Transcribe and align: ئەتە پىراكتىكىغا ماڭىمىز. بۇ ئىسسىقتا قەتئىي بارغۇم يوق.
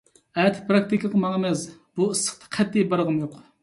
ئەتە 0.43 0.63
پىراكتىكىغا 0.69 1.23
ماڭىمىز. 1.27 1.69
بۇ 2.01 2.11
ئىسسىقتا 2.17 2.55
قەتئىي 2.59 2.93
بارغۇم 2.93 3.27
يوق. 3.27 3.43